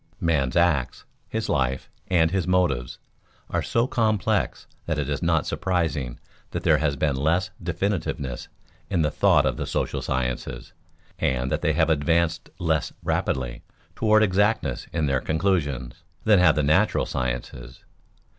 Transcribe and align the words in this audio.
Man's 0.19 0.55
acts, 0.55 1.05
his 1.29 1.47
life, 1.47 1.87
and 2.07 2.31
his 2.31 2.47
motives 2.47 2.97
are 3.51 3.61
so 3.61 3.85
complex 3.85 4.65
that 4.87 4.97
it 4.97 5.07
is 5.07 5.21
not 5.21 5.45
surprising 5.45 6.19
that 6.49 6.63
there 6.63 6.79
has 6.79 6.95
been 6.95 7.15
less 7.15 7.51
definiteness 7.61 8.47
in 8.89 9.03
the 9.03 9.11
thought 9.11 9.45
of 9.45 9.57
the 9.57 9.67
social 9.67 10.01
sciences, 10.01 10.73
and 11.19 11.51
that 11.51 11.61
they 11.61 11.73
have 11.73 11.91
advanced 11.91 12.49
less 12.57 12.91
rapidly 13.03 13.61
toward 13.93 14.23
exactness 14.23 14.87
in 14.91 15.05
their 15.05 15.21
conclusions, 15.21 16.01
than 16.23 16.39
have 16.39 16.55
the 16.55 16.63
natural 16.63 17.05
sciences. 17.05 17.85